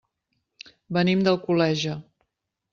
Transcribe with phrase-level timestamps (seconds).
[0.97, 1.97] Venim d'Alcoleja.